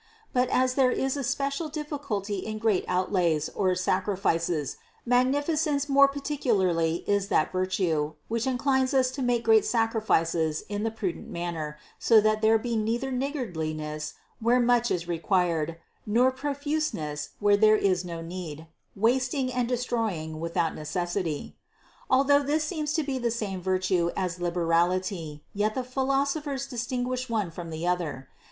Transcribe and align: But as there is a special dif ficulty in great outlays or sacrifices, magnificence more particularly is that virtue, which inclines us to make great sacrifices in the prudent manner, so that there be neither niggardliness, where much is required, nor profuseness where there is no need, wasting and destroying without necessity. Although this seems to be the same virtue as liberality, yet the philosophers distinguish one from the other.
But 0.33 0.49
as 0.49 0.73
there 0.73 0.89
is 0.89 1.15
a 1.15 1.23
special 1.23 1.69
dif 1.69 1.91
ficulty 1.91 2.41
in 2.41 2.57
great 2.57 2.85
outlays 2.87 3.49
or 3.49 3.75
sacrifices, 3.75 4.77
magnificence 5.05 5.87
more 5.87 6.07
particularly 6.07 7.03
is 7.07 7.27
that 7.27 7.51
virtue, 7.51 8.15
which 8.27 8.47
inclines 8.47 8.95
us 8.95 9.11
to 9.11 9.21
make 9.21 9.43
great 9.43 9.63
sacrifices 9.63 10.63
in 10.67 10.81
the 10.81 10.89
prudent 10.89 11.29
manner, 11.29 11.77
so 11.99 12.19
that 12.19 12.41
there 12.41 12.57
be 12.57 12.75
neither 12.75 13.11
niggardliness, 13.11 14.13
where 14.39 14.59
much 14.59 14.89
is 14.89 15.07
required, 15.07 15.77
nor 16.07 16.31
profuseness 16.31 17.33
where 17.39 17.55
there 17.55 17.77
is 17.77 18.03
no 18.03 18.21
need, 18.21 18.65
wasting 18.95 19.53
and 19.53 19.67
destroying 19.67 20.39
without 20.39 20.73
necessity. 20.73 21.55
Although 22.09 22.41
this 22.41 22.63
seems 22.63 22.93
to 22.93 23.03
be 23.03 23.19
the 23.19 23.29
same 23.29 23.61
virtue 23.61 24.09
as 24.17 24.39
liberality, 24.39 25.43
yet 25.53 25.75
the 25.75 25.83
philosophers 25.83 26.65
distinguish 26.65 27.29
one 27.29 27.51
from 27.51 27.69
the 27.69 27.85
other. 27.85 28.29